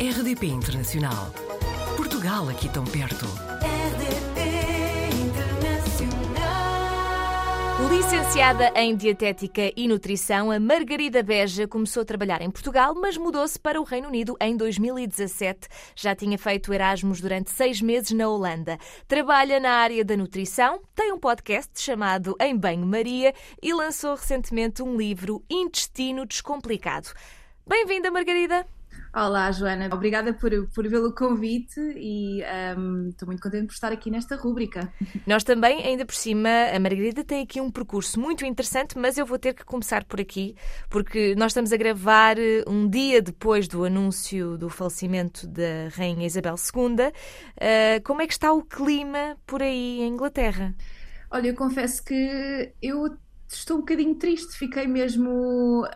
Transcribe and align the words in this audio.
RDP 0.00 0.46
Internacional. 0.46 1.32
Portugal 1.96 2.48
aqui 2.48 2.68
tão 2.68 2.84
perto. 2.84 3.26
RDP 3.26 4.38
Internacional. 5.26 6.28
Licenciada 7.90 8.72
em 8.76 8.94
Dietética 8.94 9.72
e 9.76 9.88
Nutrição, 9.88 10.52
a 10.52 10.60
Margarida 10.60 11.20
Beja 11.20 11.66
começou 11.66 12.02
a 12.02 12.06
trabalhar 12.06 12.40
em 12.42 12.48
Portugal, 12.48 12.94
mas 12.94 13.16
mudou-se 13.16 13.58
para 13.58 13.80
o 13.80 13.84
Reino 13.84 14.06
Unido 14.06 14.36
em 14.40 14.56
2017. 14.56 15.66
Já 15.96 16.14
tinha 16.14 16.38
feito 16.38 16.72
Erasmus 16.72 17.20
durante 17.20 17.50
seis 17.50 17.82
meses 17.82 18.12
na 18.12 18.28
Holanda. 18.28 18.78
Trabalha 19.08 19.58
na 19.58 19.72
área 19.72 20.04
da 20.04 20.16
nutrição, 20.16 20.80
tem 20.94 21.10
um 21.12 21.18
podcast 21.18 21.72
chamado 21.74 22.36
Em 22.40 22.56
Banho 22.56 22.86
Maria 22.86 23.34
e 23.60 23.74
lançou 23.74 24.14
recentemente 24.14 24.80
um 24.80 24.96
livro 24.96 25.42
Intestino 25.50 26.24
Descomplicado. 26.24 27.08
Bem-vinda, 27.66 28.12
Margarida! 28.12 28.77
Olá, 29.14 29.50
Joana. 29.50 29.88
Obrigada 29.92 30.34
por, 30.34 30.50
por 30.74 30.88
pelo 30.88 31.14
convite 31.14 31.80
e 31.96 32.42
um, 32.76 33.08
estou 33.08 33.26
muito 33.26 33.42
contente 33.42 33.66
por 33.66 33.72
estar 33.72 33.90
aqui 33.90 34.10
nesta 34.10 34.36
rúbrica. 34.36 34.92
Nós 35.26 35.42
também, 35.42 35.82
ainda 35.82 36.04
por 36.04 36.14
cima, 36.14 36.48
a 36.74 36.78
Margarida 36.78 37.24
tem 37.24 37.42
aqui 37.42 37.58
um 37.58 37.70
percurso 37.70 38.20
muito 38.20 38.44
interessante, 38.44 38.98
mas 38.98 39.16
eu 39.16 39.24
vou 39.24 39.38
ter 39.38 39.54
que 39.54 39.64
começar 39.64 40.04
por 40.04 40.20
aqui, 40.20 40.54
porque 40.90 41.34
nós 41.36 41.52
estamos 41.52 41.72
a 41.72 41.76
gravar 41.78 42.38
eh, 42.38 42.62
um 42.66 42.88
dia 42.88 43.22
depois 43.22 43.66
do 43.66 43.82
anúncio 43.82 44.58
do 44.58 44.68
falecimento 44.68 45.46
da 45.46 45.88
Rainha 45.96 46.26
Isabel 46.26 46.56
II. 46.56 47.06
Uh, 47.06 48.02
como 48.04 48.20
é 48.20 48.26
que 48.26 48.32
está 48.34 48.52
o 48.52 48.62
clima 48.62 49.38
por 49.46 49.62
aí 49.62 50.00
em 50.00 50.08
Inglaterra? 50.08 50.74
Olha, 51.30 51.48
eu 51.48 51.54
confesso 51.54 52.04
que 52.04 52.72
eu 52.82 53.16
estou 53.48 53.78
um 53.78 53.80
bocadinho 53.80 54.14
triste, 54.16 54.56
fiquei 54.56 54.86
mesmo 54.86 55.86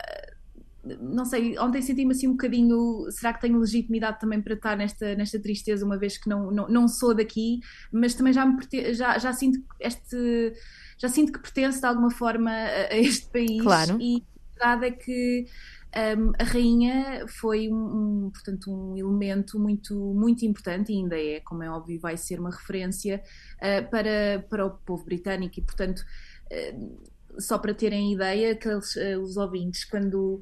não 1.00 1.24
sei, 1.24 1.58
ontem 1.58 1.80
senti-me 1.80 2.12
assim 2.12 2.26
um 2.26 2.32
bocadinho, 2.32 3.06
será 3.10 3.32
que 3.32 3.40
tenho 3.40 3.58
legitimidade 3.58 4.18
também 4.18 4.40
para 4.42 4.54
estar 4.54 4.76
nesta, 4.76 5.14
nesta 5.14 5.38
tristeza, 5.38 5.84
uma 5.84 5.96
vez 5.96 6.18
que 6.18 6.28
não, 6.28 6.50
não, 6.50 6.68
não 6.68 6.88
sou 6.88 7.14
daqui, 7.14 7.60
mas 7.92 8.14
também 8.14 8.32
já, 8.32 8.44
me, 8.44 8.58
já, 8.92 9.18
já 9.18 9.32
sinto 9.32 9.60
este, 9.78 10.52
já 10.98 11.08
sinto 11.08 11.32
que 11.32 11.40
pertenço 11.40 11.80
de 11.80 11.86
alguma 11.86 12.10
forma 12.10 12.50
a, 12.50 12.96
este 12.96 13.28
país 13.28 13.62
Claro. 13.62 13.98
e 14.00 14.24
a 14.56 14.64
verdade 14.64 14.86
é 14.86 14.90
que 14.90 15.46
um, 15.94 16.32
a 16.38 16.44
rainha 16.44 17.26
foi 17.28 17.68
um, 17.68 18.24
um, 18.26 18.30
portanto, 18.30 18.72
um 18.72 18.96
elemento 18.96 19.58
muito, 19.58 19.94
muito 19.94 20.44
importante 20.44 20.92
e 20.92 20.96
ainda 20.96 21.18
é, 21.18 21.40
como 21.40 21.62
é 21.62 21.70
óbvio, 21.70 22.00
vai 22.00 22.16
ser 22.16 22.40
uma 22.40 22.50
referência 22.50 23.22
uh, 23.58 23.90
para, 23.90 24.44
para 24.48 24.66
o 24.66 24.70
povo 24.70 25.04
britânico 25.04 25.58
e, 25.58 25.62
portanto, 25.62 26.02
uh, 26.50 27.40
só 27.40 27.58
para 27.58 27.74
terem 27.74 28.12
ideia, 28.12 28.56
que 28.56 28.68
eles, 28.68 28.96
uh, 28.96 29.20
os 29.20 29.36
ouvintes, 29.36 29.84
quando 29.84 30.40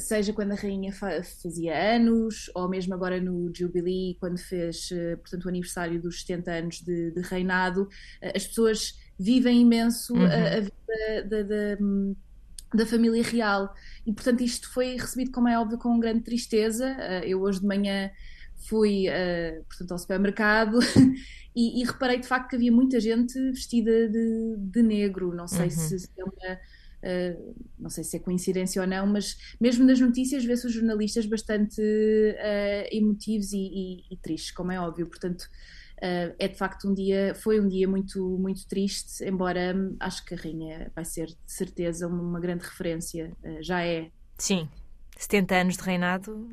seja 0.00 0.32
quando 0.32 0.52
a 0.52 0.54
rainha 0.54 0.92
fa 0.92 1.22
fazia 1.22 1.94
anos, 1.96 2.50
ou 2.54 2.68
mesmo 2.68 2.94
agora 2.94 3.20
no 3.20 3.50
Jubilee, 3.54 4.16
quando 4.20 4.38
fez, 4.38 4.88
portanto, 5.20 5.44
o 5.44 5.48
aniversário 5.48 6.00
dos 6.00 6.20
70 6.20 6.52
anos 6.52 6.80
de, 6.80 7.10
de 7.12 7.20
reinado, 7.22 7.88
as 8.34 8.46
pessoas 8.46 8.94
vivem 9.18 9.60
imenso 9.62 10.14
Uhum. 10.14 10.26
a, 10.26 10.56
a 10.56 10.60
vida 10.60 11.28
da, 11.28 11.42
da, 11.42 11.76
da 12.74 12.86
família 12.86 13.22
real. 13.22 13.72
E, 14.06 14.12
portanto, 14.12 14.42
isto 14.42 14.72
foi 14.72 14.96
recebido, 14.96 15.30
como 15.32 15.48
é 15.48 15.58
óbvio, 15.58 15.78
com 15.78 15.98
grande 16.00 16.22
tristeza. 16.24 16.88
Eu 17.24 17.42
hoje 17.42 17.60
de 17.60 17.66
manhã 17.66 18.10
fui, 18.68 19.06
portanto, 19.68 19.92
ao 19.92 19.98
supermercado 19.98 20.78
e, 21.54 21.82
e 21.82 21.84
reparei, 21.84 22.18
de 22.20 22.26
facto, 22.26 22.48
que 22.50 22.56
havia 22.56 22.72
muita 22.72 22.98
gente 23.00 23.38
vestida 23.50 24.08
de, 24.08 24.56
de 24.58 24.82
negro. 24.82 25.34
Não 25.34 25.46
sei 25.46 25.68
Uhum. 25.68 25.70
se 25.70 25.98
se 25.98 26.08
é 26.18 26.24
uma... 26.24 26.58
Uh, 27.02 27.54
não 27.78 27.90
sei 27.90 28.04
se 28.04 28.16
é 28.16 28.20
coincidência 28.20 28.80
ou 28.80 28.86
não, 28.86 29.06
mas 29.06 29.36
mesmo 29.60 29.84
nas 29.84 29.98
notícias 29.98 30.44
vê-se 30.44 30.66
os 30.66 30.72
jornalistas 30.72 31.26
bastante 31.26 31.80
uh, 31.80 32.88
emotivos 32.96 33.52
e, 33.52 33.58
e, 33.58 34.04
e, 34.10 34.16
tristes, 34.16 34.52
como 34.52 34.70
é 34.70 34.80
óbvio. 34.80 35.08
Portanto, 35.08 35.42
uh, 35.42 36.34
é 36.38 36.48
de 36.48 36.56
facto 36.56 36.88
um 36.88 36.94
dia, 36.94 37.34
foi 37.34 37.60
um 37.60 37.66
dia 37.66 37.88
muito, 37.88 38.38
muito 38.38 38.66
triste, 38.68 39.24
embora 39.24 39.74
acho 39.98 40.24
que 40.24 40.34
a 40.34 40.36
rainha 40.36 40.92
vai 40.94 41.04
ser 41.04 41.26
de 41.26 41.36
certeza 41.46 42.06
uma, 42.06 42.38
grande 42.38 42.64
referência, 42.64 43.32
já 43.60 43.84
é. 43.84 44.10
Sim. 44.38 44.68
70 45.18 45.54
anos 45.54 45.76
de 45.76 45.82
reinado. 45.84 46.48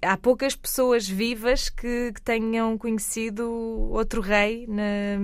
Há 0.00 0.16
poucas 0.16 0.54
pessoas 0.54 1.08
vivas 1.08 1.68
que, 1.68 2.12
que 2.12 2.22
tenham 2.22 2.78
conhecido 2.78 3.50
outro 3.90 4.20
rei 4.20 4.66
na, 4.68 5.18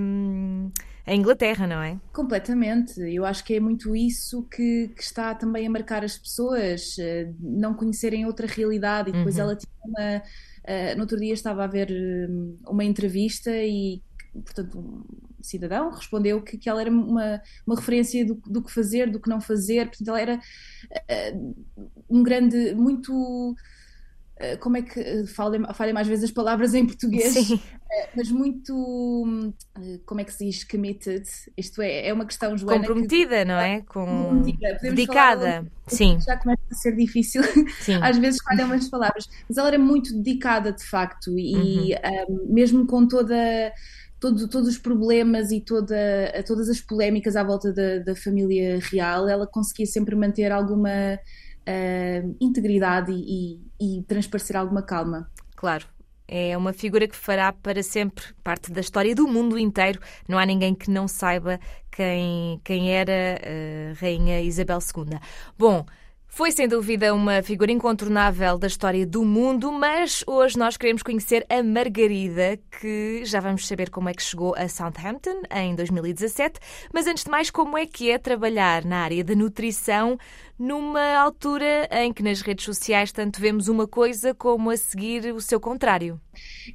em 1.07 1.21
Inglaterra, 1.21 1.67
não 1.67 1.83
é? 1.83 2.01
Completamente. 2.13 3.01
Eu 3.01 3.25
acho 3.25 3.45
que 3.45 3.55
é 3.55 3.61
muito 3.61 3.95
isso 3.95 4.43
que, 4.49 4.89
que 4.97 5.03
está 5.03 5.33
também 5.35 5.67
a 5.67 5.71
marcar 5.71 6.05
as 6.05 6.19
pessoas, 6.19 6.97
uh, 6.99 7.37
não 7.39 7.73
conhecerem 7.75 8.27
outra 8.27 8.47
realidade. 8.49 9.11
E 9.11 9.13
depois 9.13 9.37
Uhum. 9.37 9.43
ela 9.43 9.57
tinha 9.57 9.73
uma. 9.85 10.23
Uh, 10.65 10.95
no 10.97 11.03
outro 11.03 11.19
dia 11.19 11.33
estava 11.33 11.65
a 11.65 11.67
ver 11.69 11.89
um, 12.29 12.57
uma 12.67 12.85
entrevista 12.85 13.51
e, 13.53 14.03
portanto, 14.33 14.79
um 14.79 15.43
cidadão 15.43 15.91
respondeu 15.91 16.43
que, 16.43 16.59
que 16.59 16.69
ela 16.69 16.81
era 16.81 16.91
uma, 16.91 17.41
uma 17.67 17.77
referência 17.77 18.27
do, 18.27 18.35
do 18.47 18.63
que 18.63 18.73
fazer, 18.73 19.11
do 19.11 19.21
que 19.21 19.29
não 19.31 19.41
fazer. 19.41 19.87
Portanto, 19.89 20.09
ela 20.09 20.21
era 20.21 20.37
uh, 20.39 21.57
um 22.11 22.23
grande. 22.23 22.75
muito. 22.75 23.55
Uh, 24.41 24.59
Como 24.59 24.77
é 24.77 24.83
que. 24.83 25.27
Falem, 25.27 25.63
falem 25.75 25.93
mais 25.93 26.09
vezes 26.09 26.25
as 26.25 26.31
palavras 26.31 26.75
em 26.75 26.87
português 26.87 27.33
Sim. 27.33 27.61
mas 28.17 28.31
muito, 28.31 29.45
como 30.07 30.21
é 30.21 30.25
que 30.25 30.33
se 30.33 30.45
diz, 30.45 30.65
committed, 30.65 31.25
isto 31.57 31.83
é, 31.83 32.09
é 32.09 32.13
uma 32.13 32.25
questão, 32.25 32.57
Joana, 32.57 32.79
Comprometida, 32.79 33.45
não 33.45 33.57
é? 33.57 33.83
Com... 33.83 34.43
Dedicada. 34.81 35.67
Sim, 35.87 36.19
que 36.19 36.25
já 36.25 36.37
começa 36.37 36.63
a 36.71 36.75
ser 36.75 36.95
difícil, 36.95 37.43
sim. 37.81 37.95
às 38.01 38.17
vezes 38.17 38.41
falham 38.43 38.67
umas 38.67 38.89
palavras, 38.89 39.29
mas 39.49 39.59
ela 39.59 39.69
era 39.69 39.79
muito 39.79 40.15
dedicada, 40.15 40.73
de 40.73 40.85
facto, 40.85 41.37
e 41.39 41.51
Uhum. 41.51 41.97
hum, 42.29 42.47
mesmo 42.49 42.87
com 42.87 43.07
toda... 43.07 43.73
Todo, 44.21 44.49
todos 44.49 44.69
os 44.69 44.77
problemas 44.77 45.51
e 45.51 45.63
toda, 45.63 45.97
todas 46.47 46.69
as 46.69 46.79
polémicas 46.79 47.37
à 47.37 47.43
volta 47.43 47.73
da, 47.73 48.01
da 48.01 48.15
família 48.15 48.79
real, 48.79 49.27
ela 49.27 49.47
conseguia 49.47 49.87
sempre 49.87 50.15
manter 50.15 50.53
alguma 50.53 51.19
hum, 51.69 52.37
integridade 52.41 53.13
e, 53.13 53.61
e- 53.81 53.99
e 53.99 54.03
transparecer 54.03 54.57
alguma 54.57 54.83
calma. 54.83 55.31
Claro. 55.57 55.87
É 56.33 56.57
uma 56.57 56.73
figura 56.73 57.09
que 57.09 57.17
fará 57.17 57.53
para 57.53 57.83
sempre 57.83 58.25
parte 58.45 58.71
da 58.71 58.81
história 58.81 59.15
do 59.17 59.27
mundo 59.27 59.59
inteiro. 59.59 59.99
Não 60.29 60.39
há 60.39 60.47
ninguém 60.47 60.75
que 60.77 60.89
não 60.89 61.09
saiba 61.09 61.59
quem, 61.91 62.61
quem 62.63 62.93
era 62.95 63.41
a 63.93 64.01
Rainha 64.01 64.41
Isabel 64.41 64.79
II. 64.79 65.19
Bom, 65.59 65.85
foi 66.33 66.53
sem 66.53 66.69
dúvida 66.69 67.13
uma 67.13 67.43
figura 67.43 67.73
incontornável 67.73 68.57
da 68.57 68.69
história 68.69 69.05
do 69.05 69.25
mundo, 69.25 69.73
mas 69.73 70.23
hoje 70.27 70.57
nós 70.57 70.77
queremos 70.77 71.03
conhecer 71.03 71.45
a 71.51 71.61
Margarida, 71.61 72.57
que 72.81 73.25
já 73.25 73.41
vamos 73.41 73.67
saber 73.67 73.91
como 73.91 74.09
é 74.09 74.15
que 74.15 74.23
chegou 74.23 74.55
a 74.57 74.69
Southampton 74.69 75.43
em 75.51 75.75
2017. 75.75 76.61
Mas 76.95 77.09
antes 77.09 77.25
de 77.25 77.31
mais, 77.31 77.51
como 77.51 77.77
é 77.77 77.85
que 77.85 78.11
é 78.11 78.17
trabalhar 78.17 78.85
na 78.85 78.99
área 78.99 79.25
da 79.25 79.35
nutrição 79.35 80.17
numa 80.61 81.15
altura 81.17 81.89
em 81.91 82.13
que 82.13 82.23
nas 82.23 82.43
redes 82.43 82.67
sociais 82.67 83.11
tanto 83.11 83.41
vemos 83.41 83.67
uma 83.67 83.89
coisa 83.89 84.35
como 84.35 84.69
a 84.69 84.77
seguir 84.77 85.33
o 85.35 85.41
seu 85.41 85.59
contrário? 85.59 86.21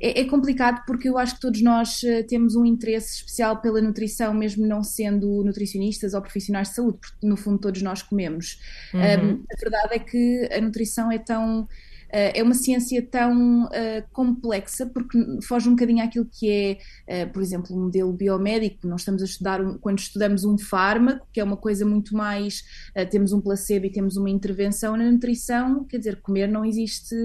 É, 0.01 0.21
é 0.21 0.25
complicado 0.25 0.83
porque 0.87 1.07
eu 1.07 1.17
acho 1.19 1.35
que 1.35 1.41
todos 1.41 1.61
nós 1.61 2.03
eh, 2.03 2.23
temos 2.23 2.55
um 2.55 2.65
interesse 2.65 3.17
especial 3.17 3.61
pela 3.61 3.79
nutrição, 3.79 4.33
mesmo 4.33 4.65
não 4.65 4.81
sendo 4.81 5.43
nutricionistas 5.43 6.15
ou 6.15 6.21
profissionais 6.21 6.69
de 6.69 6.75
saúde, 6.75 6.97
porque 6.99 7.27
no 7.27 7.37
fundo 7.37 7.59
todos 7.59 7.81
nós 7.83 8.01
comemos. 8.01 8.59
Uhum. 8.91 9.01
Um, 9.01 9.44
a 9.51 9.59
verdade 9.59 9.95
é 9.95 9.99
que 9.99 10.49
a 10.51 10.61
nutrição 10.61 11.11
é 11.11 11.17
tão. 11.19 11.67
Eh, 12.11 12.39
é 12.39 12.43
uma 12.43 12.53
ciência 12.53 13.01
tão 13.05 13.67
eh, 13.71 14.03
complexa 14.11 14.85
porque 14.85 15.17
foge 15.47 15.67
um 15.69 15.71
bocadinho 15.71 16.03
àquilo 16.03 16.25
que 16.31 16.49
é, 16.49 16.77
eh, 17.07 17.25
por 17.25 17.41
exemplo, 17.41 17.75
um 17.75 17.83
modelo 17.83 18.13
biomédico. 18.13 18.87
Nós 18.87 19.01
estamos 19.01 19.21
a 19.21 19.25
estudar, 19.25 19.59
quando 19.79 19.99
estudamos 19.99 20.43
um 20.43 20.57
fármaco, 20.57 21.27
que 21.31 21.39
é 21.39 21.43
uma 21.43 21.57
coisa 21.57 21.85
muito 21.85 22.15
mais. 22.15 22.63
temos 23.11 23.31
um 23.33 23.41
placebo 23.41 23.85
e 23.85 23.91
temos 23.91 24.17
uma 24.17 24.29
intervenção. 24.29 24.95
Na 24.95 25.09
nutrição, 25.11 25.83
quer 25.85 25.97
dizer, 25.97 26.21
comer 26.21 26.47
não 26.47 26.63
existe 26.65 27.15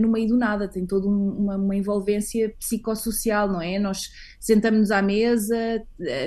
no 0.00 0.10
meio 0.10 0.28
do 0.28 0.36
nada, 0.36 0.68
tem 0.68 0.86
toda 0.86 1.06
um- 1.08 1.30
uma, 1.38 1.56
uma 1.56 1.76
envolvência 1.76 2.52
psicossocial, 2.58 3.48
não 3.48 3.60
é? 3.60 3.78
Nós 3.78 4.10
sentamos-nos 4.40 4.90
à 4.90 5.02
mesa, 5.02 5.56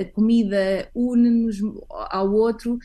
a 0.00 0.04
comida 0.12 0.88
une-nos 0.94 1.58
ao 2.10 2.32
outro, 2.32 2.78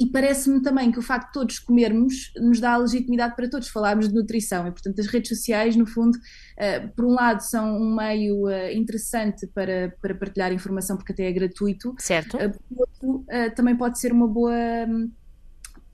e 0.00 0.06
parece-me 0.06 0.62
também 0.62 0.90
que 0.90 0.98
o 0.98 1.02
facto 1.02 1.28
de 1.28 1.32
todos 1.32 1.58
comermos 1.58 2.32
nos 2.36 2.60
dá 2.60 2.72
a 2.72 2.78
legitimidade 2.78 3.36
para 3.36 3.48
todos 3.48 3.68
falarmos 3.72 4.08
de 4.08 4.14
nutrição, 4.14 4.66
e 4.66 4.70
portanto 4.70 5.00
as 5.00 5.06
redes 5.06 5.28
sociais, 5.28 5.74
no 5.76 5.86
fundo, 5.86 6.16
uh, 6.16 6.88
por 6.94 7.04
um 7.04 7.14
lado 7.14 7.40
são 7.40 7.76
um 7.76 7.94
meio 7.96 8.46
uh, 8.46 8.70
interessante 8.72 9.46
para, 9.48 9.94
para 10.00 10.14
partilhar 10.14 10.52
informação, 10.52 10.96
porque 10.96 11.12
até 11.12 11.24
é 11.28 11.32
gratuito, 11.32 11.94
Certo? 11.98 12.36
uh, 12.36 12.50
por 12.68 12.80
outro, 12.80 13.24
também 13.56 13.76
pode 13.76 13.98
ser 13.98 14.12
uma 14.12 14.28
boa 14.28 14.52
hum, 14.88 15.10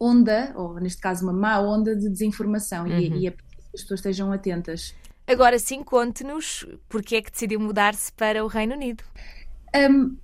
onda, 0.00 0.52
ou 0.56 0.78
neste 0.80 1.00
caso 1.00 1.24
uma 1.24 1.32
má 1.32 1.58
onda 1.60 1.94
de 1.96 2.08
desinformação, 2.08 2.86
e, 2.86 3.08
Uhum. 3.08 3.16
e 3.16 3.26
é 3.26 3.30
preciso 3.30 3.56
que 3.70 3.76
as 3.76 3.82
pessoas 3.82 4.00
estejam 4.00 4.32
atentas. 4.32 4.94
Agora 5.26 5.58
sim, 5.58 5.82
conte-nos 5.82 6.66
porque 6.88 7.16
é 7.16 7.22
que 7.22 7.30
decidiu 7.30 7.60
mudar-se 7.60 8.12
para 8.12 8.42
o 8.44 8.48
Reino 8.48 8.74
Unido. 8.74 9.04
Um, 9.76 10.16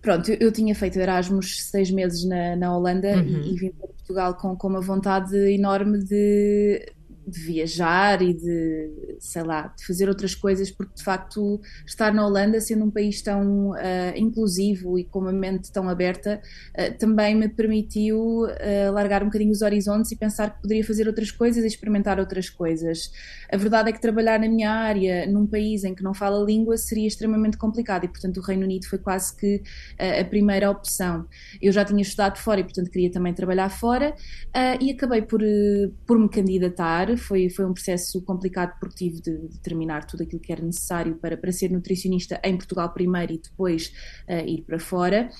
pronto, 0.00 0.30
eu, 0.30 0.38
eu 0.40 0.52
tinha 0.52 0.74
feito 0.74 0.98
Erasmus 0.98 1.64
seis 1.70 1.90
meses 1.90 2.24
na, 2.24 2.56
na 2.56 2.74
Holanda 2.74 3.08
Uhum. 3.18 3.42
e, 3.42 3.52
e 3.52 3.56
vim 3.56 3.70
para 3.72 3.88
Portugal 3.88 4.34
com, 4.34 4.56
com 4.56 4.68
uma 4.68 4.80
vontade 4.80 5.36
enorme 5.52 5.98
de, 6.02 6.86
de 7.26 7.40
viajar 7.40 8.22
e 8.22 8.32
de, 8.32 9.05
sei 9.20 9.42
lá, 9.42 9.72
de 9.76 9.86
fazer 9.86 10.08
outras 10.08 10.34
coisas, 10.34 10.70
porque 10.70 10.94
de 10.94 11.02
facto 11.02 11.60
estar 11.86 12.12
na 12.12 12.26
Holanda, 12.26 12.60
sendo 12.60 12.84
um 12.84 12.90
país 12.90 13.20
tão 13.22 13.70
uh, 13.70 13.76
inclusivo 14.14 14.98
e 14.98 15.04
com 15.04 15.20
uma 15.20 15.32
mente 15.32 15.70
tão 15.72 15.88
aberta, 15.88 16.40
uh, 16.78 16.98
também 16.98 17.34
me 17.34 17.48
permitiu 17.48 18.44
uh, 18.44 18.92
largar 18.92 19.22
um 19.22 19.26
bocadinho 19.26 19.50
os 19.50 19.62
horizontes 19.62 20.12
e 20.12 20.16
pensar 20.16 20.54
que 20.54 20.62
poderia 20.62 20.84
fazer 20.84 21.06
outras 21.06 21.30
coisas 21.30 21.64
e 21.64 21.66
experimentar 21.66 22.18
outras 22.18 22.48
coisas. 22.48 23.10
A 23.52 23.56
verdade 23.56 23.90
é 23.90 23.92
que 23.92 24.00
trabalhar 24.00 24.38
na 24.40 24.48
minha 24.48 24.70
área, 24.70 25.26
num 25.26 25.46
país 25.46 25.84
em 25.84 25.94
que 25.94 26.02
não 26.02 26.14
fala 26.14 26.44
língua, 26.44 26.76
seria 26.76 27.06
extremamente 27.06 27.56
complicado 27.56 28.04
e, 28.04 28.08
portanto, 28.08 28.38
o 28.38 28.40
Reino 28.40 28.64
Unido 28.64 28.86
foi 28.86 28.98
quase 28.98 29.36
que 29.36 29.62
a 29.98 30.24
primeira 30.24 30.70
opção. 30.70 31.26
Eu 31.60 31.72
já 31.72 31.84
tinha 31.84 32.02
estudado 32.02 32.38
fora 32.38 32.60
e, 32.60 32.64
portanto, 32.64 32.90
queria 32.90 33.10
também 33.10 33.32
trabalhar 33.32 33.68
fora 33.68 34.14
e 34.80 34.90
acabei 34.90 35.22
por, 35.22 35.40
por 36.06 36.18
me 36.18 36.28
candidatar 36.28 37.16
foi, 37.16 37.48
foi 37.48 37.64
um 37.64 37.72
processo 37.72 38.20
complicado 38.22 38.74
porque 38.80 39.05
tive 39.06 39.20
de, 39.20 39.48
de, 39.48 39.58
terminar 39.60 40.04
tudo 40.04 40.22
aquilo 40.22 40.40
que 40.40 40.52
era 40.52 40.62
necessário 40.62 41.16
para, 41.16 41.36
para 41.36 41.52
ser 41.52 41.70
nutricionista 41.70 42.40
em 42.42 42.56
Portugal 42.56 42.92
primeiro 42.92 43.32
e 43.32 43.38
depois 43.38 43.92
uh, 44.28 44.46
ir 44.46 44.62
para 44.62 44.78
fora. 44.78 45.30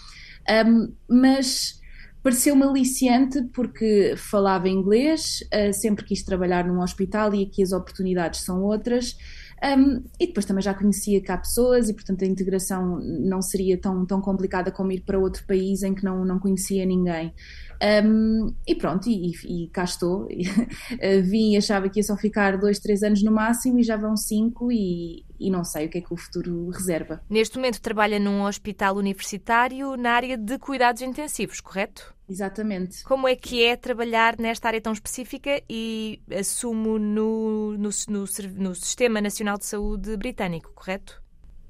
Um, 0.48 0.92
mas 1.08 1.80
pareceu-me 2.22 2.62
aliciante 2.64 3.42
porque 3.52 4.14
falava 4.16 4.68
inglês, 4.68 5.40
uh, 5.52 5.72
sempre 5.72 6.04
quis 6.04 6.22
trabalhar 6.22 6.66
num 6.66 6.80
hospital 6.80 7.34
e 7.34 7.44
aqui 7.44 7.62
as 7.62 7.72
oportunidades 7.72 8.40
são 8.40 8.62
outras. 8.62 9.16
Um, 9.64 10.04
e 10.20 10.26
depois 10.26 10.44
também 10.44 10.62
já 10.62 10.74
conhecia 10.74 11.22
cá 11.22 11.38
pessoas 11.38 11.88
e, 11.88 11.94
portanto, 11.94 12.22
a 12.22 12.26
integração 12.26 13.00
não 13.00 13.40
seria 13.40 13.80
tão, 13.80 14.04
tão 14.04 14.20
complicada 14.20 14.70
como 14.70 14.92
ir 14.92 15.00
para 15.00 15.18
outro 15.18 15.46
país 15.46 15.82
em 15.82 15.94
que 15.94 16.04
não, 16.04 16.26
não 16.26 16.38
conhecia 16.38 16.84
ninguém. 16.84 17.32
Um, 17.82 18.54
e 18.66 18.74
pronto, 18.74 19.08
e, 19.08 19.32
e 19.44 19.68
cá 19.68 19.84
estou. 19.84 20.28
Vim 21.24 21.52
e 21.52 21.56
achava 21.56 21.88
que 21.88 22.00
ia 22.00 22.04
só 22.04 22.16
ficar 22.16 22.56
dois, 22.58 22.78
três 22.78 23.02
anos 23.02 23.22
no 23.22 23.32
máximo 23.32 23.78
e 23.78 23.82
já 23.82 23.96
vão 23.96 24.16
cinco 24.16 24.70
e, 24.72 25.24
e 25.38 25.50
não 25.50 25.64
sei 25.64 25.86
o 25.86 25.90
que 25.90 25.98
é 25.98 26.00
que 26.00 26.12
o 26.12 26.16
futuro 26.16 26.70
reserva. 26.70 27.20
Neste 27.28 27.56
momento 27.56 27.80
trabalha 27.80 28.18
num 28.18 28.42
hospital 28.42 28.96
universitário 28.96 29.96
na 29.96 30.12
área 30.12 30.36
de 30.36 30.58
cuidados 30.58 31.02
intensivos, 31.02 31.60
correto? 31.60 32.14
Exatamente. 32.28 33.04
Como 33.04 33.28
é 33.28 33.36
que 33.36 33.62
é 33.62 33.76
trabalhar 33.76 34.36
nesta 34.38 34.68
área 34.68 34.80
tão 34.80 34.92
específica 34.92 35.62
e 35.70 36.20
assumo 36.36 36.98
no, 36.98 37.72
no, 37.78 37.90
no, 38.08 38.24
no 38.56 38.74
Sistema 38.74 39.20
Nacional 39.20 39.58
de 39.58 39.66
Saúde 39.66 40.16
britânico, 40.16 40.72
correto? 40.74 41.22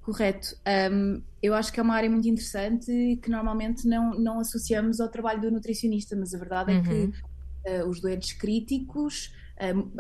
Correto. 0.07 0.57
Um, 0.93 1.21
eu 1.43 1.53
acho 1.53 1.73
que 1.73 1.81
é 1.81 1.83
uma 1.83 1.97
área 1.97 2.09
muito 2.09 2.29
interessante 2.29 2.93
e 2.93 3.17
que 3.17 3.29
normalmente 3.29 3.89
não, 3.89 4.17
não 4.17 4.39
associamos 4.39 5.01
ao 5.01 5.09
trabalho 5.09 5.41
do 5.41 5.51
nutricionista, 5.51 6.15
mas 6.15 6.33
a 6.33 6.39
verdade 6.39 6.71
uhum. 6.71 6.79
é 6.79 6.83
que 6.83 7.83
uh, 7.83 7.89
os 7.89 8.01
doentes 8.01 8.33
críticos, 8.33 9.35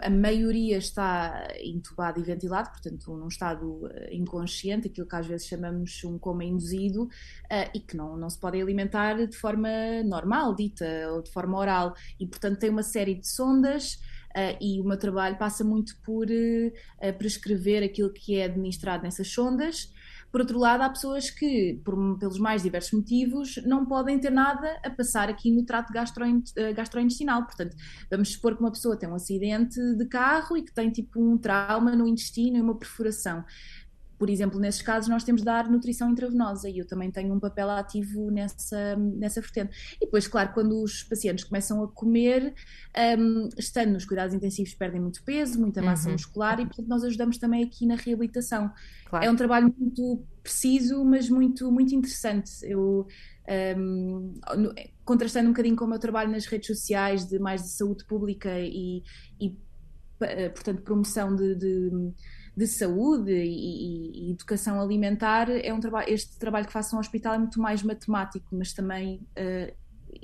a 0.02 0.10
maioria 0.10 0.76
está 0.76 1.48
entubado 1.60 2.20
e 2.20 2.22
ventilado, 2.22 2.70
portanto, 2.70 3.16
num 3.16 3.26
estado 3.26 3.88
eh, 3.90 4.14
inconsciente, 4.14 4.88
aquilo 4.88 5.08
que 5.08 5.16
às 5.16 5.26
vezes 5.26 5.46
chamamos 5.46 6.04
um 6.04 6.18
coma 6.18 6.44
induzido, 6.44 7.04
uh, 7.04 7.70
e 7.74 7.80
que 7.80 7.96
não, 7.96 8.18
não 8.18 8.28
se 8.28 8.38
podem 8.38 8.60
alimentar 8.60 9.14
de 9.26 9.36
forma 9.36 9.68
normal, 10.04 10.54
dita, 10.54 10.84
ou 11.10 11.22
de 11.22 11.32
forma 11.32 11.58
oral. 11.58 11.94
E, 12.20 12.26
portanto, 12.26 12.58
tem 12.58 12.68
uma 12.68 12.82
série 12.82 13.14
de 13.14 13.26
sondas 13.26 13.98
Uh, 14.36 14.54
e 14.60 14.82
o 14.82 14.84
meu 14.84 14.98
trabalho 14.98 15.38
passa 15.38 15.64
muito 15.64 15.96
por 16.04 16.26
uh, 16.26 17.18
prescrever 17.18 17.82
aquilo 17.82 18.12
que 18.12 18.36
é 18.36 18.44
administrado 18.44 19.02
nessas 19.02 19.28
sondas. 19.28 19.90
Por 20.30 20.42
outro 20.42 20.58
lado, 20.58 20.82
há 20.82 20.90
pessoas 20.90 21.30
que, 21.30 21.80
por, 21.82 22.18
pelos 22.18 22.38
mais 22.38 22.62
diversos 22.62 22.92
motivos, 22.92 23.56
não 23.64 23.86
podem 23.86 24.18
ter 24.18 24.28
nada 24.28 24.78
a 24.84 24.90
passar 24.90 25.30
aqui 25.30 25.50
no 25.50 25.64
trato 25.64 25.90
gastrointestinal. 25.90 27.46
Portanto, 27.46 27.74
vamos 28.10 28.32
supor 28.32 28.54
que 28.54 28.60
uma 28.60 28.70
pessoa 28.70 28.98
tem 28.98 29.08
um 29.08 29.14
acidente 29.14 29.80
de 29.96 30.04
carro 30.04 30.54
e 30.58 30.62
que 30.62 30.74
tem 30.74 30.90
tipo 30.90 31.18
um 31.18 31.38
trauma 31.38 31.96
no 31.96 32.06
intestino 32.06 32.58
e 32.58 32.60
uma 32.60 32.76
perfuração 32.76 33.42
por 34.18 34.30
exemplo, 34.30 34.58
nesses 34.58 34.82
casos 34.82 35.08
nós 35.08 35.24
temos 35.24 35.42
de 35.42 35.44
dar 35.44 35.68
nutrição 35.68 36.10
intravenosa 36.10 36.68
e 36.68 36.78
eu 36.78 36.86
também 36.86 37.10
tenho 37.10 37.34
um 37.34 37.40
papel 37.40 37.70
ativo 37.70 38.30
nessa, 38.30 38.96
nessa 38.96 39.40
vertente. 39.40 39.96
E 39.96 40.06
depois, 40.06 40.26
claro, 40.26 40.52
quando 40.54 40.82
os 40.82 41.02
pacientes 41.02 41.44
começam 41.44 41.82
a 41.82 41.88
comer, 41.88 42.54
um, 43.18 43.48
estando 43.58 43.92
nos 43.92 44.04
cuidados 44.04 44.34
intensivos, 44.34 44.74
perdem 44.74 45.00
muito 45.00 45.22
peso, 45.22 45.60
muita 45.60 45.82
massa 45.82 46.08
uhum. 46.08 46.12
muscular 46.12 46.58
e, 46.60 46.66
portanto, 46.66 46.88
nós 46.88 47.04
ajudamos 47.04 47.38
também 47.38 47.64
aqui 47.64 47.86
na 47.86 47.96
reabilitação. 47.96 48.72
Claro. 49.04 49.24
É 49.24 49.30
um 49.30 49.36
trabalho 49.36 49.74
muito 49.78 50.24
preciso, 50.42 51.04
mas 51.04 51.28
muito, 51.28 51.70
muito 51.70 51.94
interessante. 51.94 52.50
Eu, 52.62 53.06
um, 53.78 54.34
contrastando 55.04 55.48
um 55.48 55.52
bocadinho 55.52 55.76
com 55.76 55.84
o 55.84 55.88
meu 55.88 55.98
trabalho 55.98 56.30
nas 56.30 56.46
redes 56.46 56.66
sociais 56.66 57.26
de 57.26 57.38
mais 57.38 57.62
de 57.62 57.68
saúde 57.68 58.04
pública 58.04 58.58
e, 58.58 59.02
e 59.40 59.56
eh, 60.20 60.48
portanto, 60.48 60.82
promoção 60.82 61.34
de, 61.36 61.54
de 61.54 61.90
de 62.56 62.66
saúde 62.66 63.32
e, 63.32 64.28
e, 64.28 64.30
educação 64.30 64.80
alimentar, 64.80 65.50
é 65.50 65.72
um 65.74 65.78
trabalho, 65.78 66.12
este 66.12 66.38
trabalho 66.38 66.66
que 66.66 66.72
faço 66.72 66.94
no 66.94 67.00
hospital 67.00 67.34
é 67.34 67.38
muito 67.38 67.60
mais 67.60 67.82
matemático, 67.82 68.46
mas 68.52 68.72
também 68.72 69.20
uh, 69.38 69.74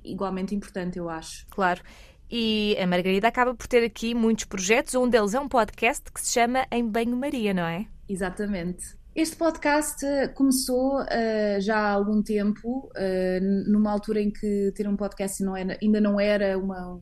igualmente 0.03 0.55
importante, 0.55 0.99
eu 0.99 1.11
acho. 1.11 1.47
Claro. 1.51 1.83
E 2.31 2.75
a 2.81 2.87
Margarida 2.87 3.29
acaba 3.29 3.55
por 3.55 3.67
ter 3.67 3.85
aqui 3.85 4.15
muitos 4.15 4.47
projetos, 4.47 4.95
um 4.95 5.07
deles 5.07 5.35
é 5.35 5.41
um 5.41 5.49
podcast 5.49 6.11
que 6.11 6.21
se 6.23 6.33
chama 6.33 6.67
Em 6.73 6.89
Banho-Maria, 6.89 7.53
não 7.53 7.65
é? 7.65 7.87
Exatamente. 8.09 8.97
Este 9.15 9.37
podcast 9.37 10.03
eh, 10.03 10.29
começou 10.29 11.03
uh, 11.03 11.61
já 11.61 11.77
há 11.77 11.91
algum 11.91 12.23
tempo, 12.23 12.91
uh, 12.97 13.71
numa 13.71 13.93
altura 13.93 14.23
em 14.23 14.31
que 14.31 14.73
ter 14.75 14.89
um 14.89 14.97
podcast 14.97 15.45
não 15.45 15.55
era, 15.55 15.77
ainda 15.83 16.01
não 16.01 16.19
era 16.19 16.59
uma. 16.59 16.99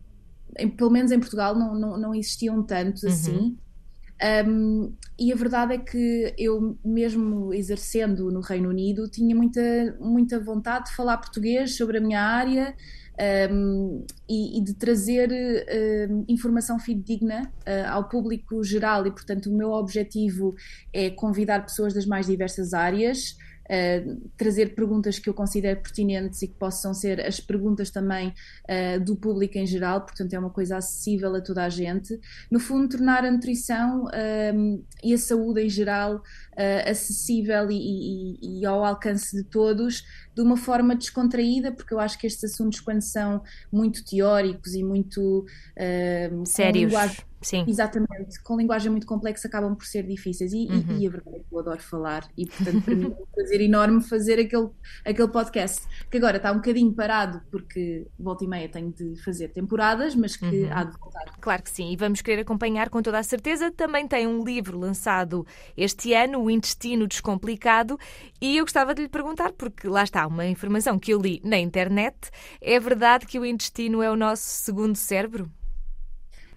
Em, 0.59 0.69
pelo 0.69 0.91
menos 0.91 1.13
em 1.13 1.21
Portugal 1.21 1.55
não, 1.55 1.73
não, 1.79 1.97
não 1.97 2.13
existiam 2.13 2.61
tantos 2.65 3.05
uhum. 3.05 3.09
assim. 3.11 3.59
Um, 4.47 4.93
e 5.19 5.33
a 5.33 5.37
verdade 5.37 5.75
é 5.75 5.79
que 5.79 6.35
eu, 6.37 6.79
mesmo 6.85 7.55
exercendo 7.55 8.31
no 8.31 8.41
Reino 8.41 8.69
Unido, 8.69 9.09
tinha 9.09 9.35
muita, 9.35 9.97
muita 9.99 10.39
vontade 10.39 10.91
de 10.91 10.97
falar 10.97 11.17
português 11.19 11.77
sobre 11.77 11.99
a 11.99 12.01
minha 12.01 12.21
área 12.21 12.75
um, 13.51 14.05
e, 14.29 14.59
e, 14.59 14.65
de 14.65 14.75
trazer 14.75 15.31
informação 16.29 16.79
fidedigna 16.79 17.51
uh, 17.61 17.91
ao 17.91 18.09
público 18.09 18.63
geral. 18.65 19.07
E, 19.07 19.11
portanto, 19.11 19.47
o 19.51 19.57
meu 19.57 19.71
objetivo 19.71 20.55
é 20.93 21.11
convidar 21.11 21.65
pessoas 21.65 21.93
das 21.93 22.07
mais 22.07 22.27
diversas 22.27 22.73
áreas 22.73 23.37
uh, 23.71 24.31
trazer 24.37 24.75
perguntas 24.75 25.19
que 25.19 25.29
eu 25.29 25.35
considero 25.35 25.81
pertinentes 25.81 26.43
e 26.43 26.49
que 26.49 26.55
possam 26.55 26.93
ser 26.93 27.21
as 27.21 27.39
perguntas 27.39 27.91
também 27.91 28.29
uh, 28.29 29.03
do 29.05 29.15
público 29.15 29.57
em 29.57 29.67
geral, 29.67 30.01
portanto 30.01 30.35
é 30.35 30.39
uma 30.39 30.51
coisa 30.51 30.77
acessível 30.77 31.35
a 31.35 31.41
toda 31.41 31.65
a 31.65 31.69
gente. 31.69 32.19
No 32.51 32.59
fundo, 32.59 32.89
tornar 32.89 33.25
a 33.25 33.31
nutrição 33.31 34.07
um, 34.55 34.83
e 35.03 35.15
a 35.15 35.19
saúde 35.19 35.63
em 35.63 35.69
geral 35.69 36.17
uh, 36.17 36.91
acessível 36.91 37.71
e, 37.71 37.77
e, 38.41 38.61
e, 38.61 38.67
ao 38.67 38.85
alcance 38.85 39.37
de 39.37 39.45
todos 39.45 40.05
de 40.35 40.43
uma 40.43 40.57
forma 40.57 40.95
descontraída, 40.95 41.73
porque 41.73 41.95
eu 41.95 42.01
acho 42.01 42.19
que 42.19 42.27
estes 42.27 42.53
assuntos, 42.53 42.81
quando 42.81 43.03
são 43.03 43.43
muito 43.71 44.05
teóricos 44.05 44.75
e 44.75 44.83
muito 44.83 45.45
uh, 45.77 46.47
sérios, 46.47 46.93
Sim. 47.41 47.65
Exatamente, 47.67 48.43
com 48.43 48.57
linguagem 48.57 48.91
muito 48.91 49.07
complexa 49.07 49.49
acabam 49.49 49.75
por 49.75 49.87
ser 49.87 50.07
difíceis 50.07 50.53
e, 50.53 50.67
uhum. 50.67 50.99
e, 50.99 51.05
e 51.05 51.07
a 51.07 51.11
verdade 51.11 51.37
é 51.37 51.39
que 51.41 51.47
eu 51.51 51.59
adoro 51.59 51.81
falar 51.81 52.29
e 52.37 52.47
portanto 52.47 52.83
para 52.83 52.95
mim 52.95 53.05
é 53.05 53.23
um 53.23 53.27
prazer 53.35 53.61
enorme 53.61 54.03
fazer 54.03 54.39
aquele, 54.39 54.69
aquele 55.05 55.29
podcast 55.29 55.83
que 56.11 56.19
agora 56.19 56.37
está 56.37 56.53
um 56.53 56.57
bocadinho 56.57 56.93
parado 56.93 57.41
porque 57.51 58.07
volta 58.19 58.45
e 58.45 58.49
meia 58.49 58.69
tenho 58.69 58.93
de 58.93 59.17
fazer 59.23 59.49
temporadas, 59.49 60.15
mas 60.15 60.37
que 60.37 60.65
uhum. 60.65 60.73
há 60.73 60.85
de 60.85 60.99
voltar. 60.99 61.25
Claro 61.41 61.63
que 61.63 61.71
sim, 61.71 61.93
e 61.93 61.97
vamos 61.97 62.21
querer 62.21 62.43
acompanhar 62.43 62.91
com 62.91 63.03
toda 63.03 63.19
a 63.19 63.23
certeza. 63.23 63.71
Também 63.71 64.07
tem 64.07 64.27
um 64.27 64.45
livro 64.45 64.79
lançado 64.79 65.47
este 65.77 66.13
ano, 66.15 66.43
O 66.43 66.51
Intestino 66.51 67.07
Descomplicado, 67.07 67.99
e 68.41 68.59
eu 68.59 68.65
gostava 68.65 68.95
de 68.95 69.03
lhe 69.03 69.09
perguntar, 69.09 69.53
porque 69.53 69.89
lá 69.89 70.03
está 70.03 70.27
uma 70.27 70.47
informação 70.47 70.99
que 70.99 71.13
eu 71.13 71.21
li 71.21 71.41
na 71.45 71.59
internet, 71.59 72.31
é 72.61 72.79
verdade 72.79 73.27
que 73.27 73.39
o 73.39 73.45
intestino 73.45 74.03
é 74.03 74.11
o 74.11 74.17
nosso 74.17 74.43
segundo 74.43 74.97
cérebro? 74.97 75.51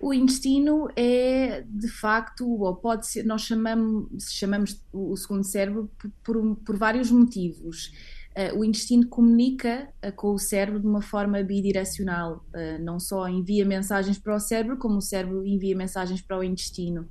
O 0.03 0.13
intestino 0.13 0.89
é 0.97 1.63
de 1.65 1.87
facto, 1.87 2.45
ou 2.45 2.75
pode 2.75 3.07
ser, 3.07 3.23
nós 3.23 3.41
chamamos, 3.43 4.07
chamamos 4.31 4.83
o 4.91 5.15
segundo 5.15 5.45
cérebro 5.45 5.89
por, 6.23 6.57
por, 6.57 6.77
vários 6.77 7.09
motivos. 7.09 7.93
Uh, 8.35 8.59
o 8.59 8.65
intestino 8.65 9.07
comunica 9.07 9.87
uh, 10.05 10.11
com 10.11 10.33
o 10.33 10.37
cérebro 10.37 10.81
de 10.81 10.87
uma 10.87 11.01
forma 11.01 11.41
bidirecional, 11.41 12.45
uh, 12.49 12.83
não 12.83 12.99
só 12.99 13.29
envia 13.29 13.63
mensagens 13.63 14.17
para 14.17 14.35
o 14.35 14.39
cérebro, 14.39 14.77
como 14.77 14.97
o 14.97 15.01
cérebro 15.01 15.45
envia 15.45 15.75
mensagens 15.75 16.21
para 16.21 16.37
o 16.37 16.43
intestino. 16.43 17.07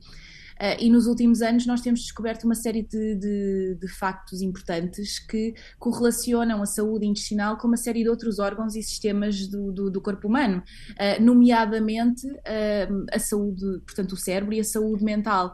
E 0.78 0.88
nos 0.88 1.06
últimos 1.06 1.42
anos 1.42 1.66
nós 1.66 1.80
temos 1.80 2.00
descoberto 2.00 2.44
uma 2.44 2.54
série 2.54 2.82
de, 2.82 3.16
de, 3.16 3.74
de 3.80 3.88
factos 3.88 4.40
importantes 4.40 5.18
que 5.18 5.54
correlacionam 5.78 6.62
a 6.62 6.66
saúde 6.66 7.06
intestinal 7.06 7.56
com 7.56 7.66
uma 7.66 7.76
série 7.76 8.02
de 8.02 8.08
outros 8.08 8.38
órgãos 8.38 8.76
e 8.76 8.82
sistemas 8.82 9.46
do, 9.48 9.72
do, 9.72 9.90
do 9.90 10.00
corpo 10.00 10.28
humano, 10.28 10.62
nomeadamente 11.20 12.28
a 13.12 13.18
saúde, 13.18 13.80
portanto, 13.84 14.12
o 14.12 14.16
cérebro 14.16 14.54
e 14.54 14.60
a 14.60 14.64
saúde 14.64 15.04
mental. 15.04 15.52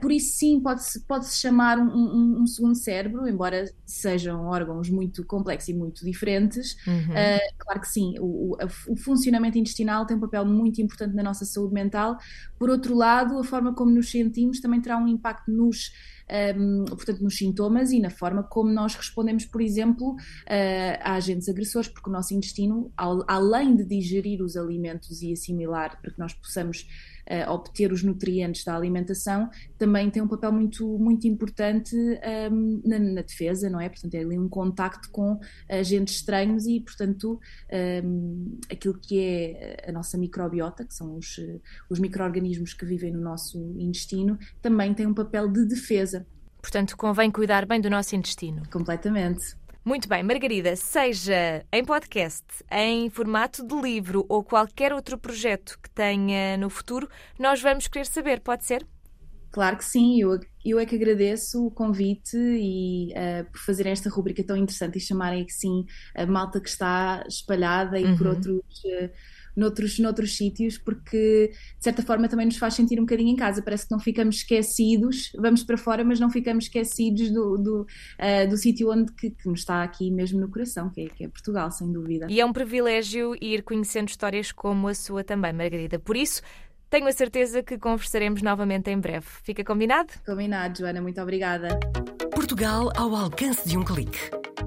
por 0.00 0.12
isso, 0.12 0.36
sim, 0.38 0.60
pode-se 0.60 1.00
pode 1.00 1.26
-se 1.26 1.38
chamar 1.38 1.78
um, 1.78 1.88
um, 1.88 2.42
um 2.42 2.46
segundo 2.46 2.74
cérebro, 2.74 3.28
embora 3.28 3.64
sejam 3.84 4.46
órgãos 4.46 4.88
muito 4.90 5.24
complexos 5.24 5.68
e 5.68 5.74
muito 5.74 6.04
diferentes. 6.04 6.76
Uhum. 6.86 7.14
claro 7.58 7.80
que 7.80 7.88
sim, 7.88 8.14
o, 8.20 8.54
o, 8.54 8.92
o 8.92 8.96
funcionamento 8.96 9.58
intestinal 9.58 10.06
tem 10.06 10.16
um 10.16 10.20
papel 10.20 10.44
muito 10.44 10.80
importante 10.80 11.14
na 11.14 11.22
nossa 11.22 11.44
saúde 11.44 11.74
mental. 11.74 12.16
Por 12.58 12.70
outro 12.70 12.94
lado, 12.94 13.38
a 13.38 13.44
forma 13.44 13.74
como 13.74 13.90
nos 13.90 14.10
sentimos 14.36 14.60
também 14.60 14.80
terá 14.80 14.98
um 14.98 15.08
impacto 15.08 15.50
nos 15.50 15.92
um, 16.56 16.84
portanto, 16.86 17.22
nos 17.22 17.36
sintomas 17.36 17.92
e 17.92 18.00
na 18.00 18.10
forma 18.10 18.42
como 18.42 18.70
nós 18.70 18.94
respondemos, 18.94 19.44
por 19.44 19.60
exemplo, 19.60 20.12
uh, 20.12 20.98
a 21.00 21.14
agentes 21.14 21.48
agressores, 21.48 21.88
porque 21.88 22.10
o 22.10 22.12
nosso 22.12 22.34
intestino, 22.34 22.92
ao, 22.96 23.24
além 23.28 23.76
de 23.76 23.84
digerir 23.84 24.42
os 24.42 24.56
alimentos 24.56 25.22
e 25.22 25.32
assimilar 25.32 26.00
para 26.00 26.10
que 26.12 26.18
nós 26.18 26.32
possamos 26.34 26.86
uh, 27.26 27.50
obter 27.50 27.92
os 27.92 28.02
nutrientes 28.02 28.64
da 28.64 28.74
alimentação, 28.74 29.48
também 29.78 30.10
tem 30.10 30.22
um 30.22 30.28
papel 30.28 30.52
muito, 30.52 30.98
muito 30.98 31.26
importante 31.26 31.94
um, 32.50 32.80
na, 32.84 32.98
na, 32.98 33.22
defesa, 33.22 33.68
não 33.68 33.80
é? 33.80 33.88
Portanto, 33.88 34.14
é 34.14 34.20
ali 34.20 34.38
um 34.38 34.48
contacto 34.48 35.10
com 35.10 35.38
agentes 35.68 36.16
estranhos 36.16 36.66
e, 36.66 36.80
portanto, 36.80 37.40
um, 38.04 38.58
aquilo 38.70 38.98
que 38.98 39.20
é 39.20 39.84
a 39.88 39.92
nossa 39.92 40.16
microbiota, 40.16 40.84
que 40.84 40.94
são 40.94 41.16
os, 41.16 41.40
os 41.90 41.98
micro-organismos 41.98 42.72
que 42.72 42.84
vivem 42.84 43.12
no 43.12 43.20
nosso 43.20 43.74
intestino, 43.78 44.38
também 44.62 44.94
tem 44.94 45.06
um 45.06 45.14
papel 45.14 45.48
de 45.48 45.64
defesa. 45.64 46.15
Portanto, 46.66 46.96
convém 46.96 47.30
cuidar 47.30 47.64
bem 47.64 47.80
do 47.80 47.88
nosso 47.88 48.16
intestino. 48.16 48.64
Completamente. 48.72 49.54
Muito 49.84 50.08
bem, 50.08 50.24
Margarida, 50.24 50.74
seja 50.74 51.64
em 51.72 51.84
podcast, 51.84 52.44
em 52.72 53.08
formato 53.08 53.64
de 53.64 53.80
livro 53.80 54.26
ou 54.28 54.42
qualquer 54.42 54.92
outro 54.92 55.16
projeto 55.16 55.78
que 55.80 55.88
tenha 55.88 56.56
no 56.56 56.68
futuro, 56.68 57.08
nós 57.38 57.62
vamos 57.62 57.86
querer 57.86 58.04
saber, 58.04 58.40
pode 58.40 58.64
ser? 58.64 58.84
Claro 59.52 59.76
que 59.76 59.84
sim, 59.84 60.20
eu, 60.20 60.40
eu 60.64 60.80
é 60.80 60.84
que 60.84 60.96
agradeço 60.96 61.64
o 61.64 61.70
convite 61.70 62.36
e 62.36 63.12
uh, 63.12 63.44
por 63.48 63.60
fazerem 63.60 63.92
esta 63.92 64.10
rubrica 64.10 64.42
tão 64.42 64.56
interessante 64.56 64.98
e 64.98 65.00
chamarem 65.00 65.46
assim 65.48 65.86
a 66.16 66.26
malta 66.26 66.60
que 66.60 66.68
está 66.68 67.24
espalhada 67.28 67.96
e 67.96 68.06
uhum. 68.06 68.18
por 68.18 68.26
outros. 68.26 68.56
Uh, 68.84 69.08
noutros, 69.56 69.98
noutros 69.98 70.36
sítios, 70.36 70.76
porque 70.76 71.50
de 71.78 71.84
certa 71.84 72.02
forma 72.02 72.28
também 72.28 72.46
nos 72.46 72.58
faz 72.58 72.74
sentir 72.74 72.98
um 72.98 73.04
bocadinho 73.04 73.30
em 73.30 73.36
casa. 73.36 73.62
Parece 73.62 73.86
que 73.86 73.92
não 73.92 73.98
ficamos 73.98 74.36
esquecidos, 74.36 75.32
vamos 75.38 75.62
para 75.62 75.78
fora, 75.78 76.04
mas 76.04 76.20
não 76.20 76.30
ficamos 76.30 76.64
esquecidos 76.64 77.30
do, 77.30 77.56
do, 77.56 77.80
uh, 77.82 78.48
do 78.48 78.56
sítio 78.56 78.90
onde 78.90 79.12
que, 79.12 79.30
que, 79.30 79.48
nos 79.48 79.60
está 79.60 79.82
aqui 79.82 80.10
mesmo 80.10 80.40
no 80.40 80.48
coração, 80.48 80.90
que 80.90 81.02
é, 81.02 81.08
que 81.08 81.24
é 81.24 81.28
Portugal, 81.28 81.70
sem 81.70 81.90
dúvida. 81.90 82.26
E 82.28 82.40
é 82.40 82.44
um 82.44 82.52
privilégio 82.52 83.34
ir 83.40 83.62
conhecendo 83.62 84.08
histórias 84.08 84.52
como 84.52 84.88
a 84.88 84.94
sua 84.94 85.24
também, 85.24 85.52
Margarida. 85.52 85.98
Por 85.98 86.16
isso, 86.16 86.42
tenho 86.90 87.06
a 87.06 87.12
certeza 87.12 87.62
que 87.62 87.78
conversaremos 87.78 88.42
novamente 88.42 88.90
em 88.90 88.98
breve. 88.98 89.26
Fica 89.42 89.64
combinado? 89.64 90.12
Combinado, 90.24 90.78
Joana. 90.78 91.00
Muito 91.00 91.20
obrigada. 91.20 91.80
Portugal 92.32 92.92
ao 92.96 93.14
alcance 93.14 93.68
de 93.68 93.78
um 93.78 93.84
clique 93.84 94.35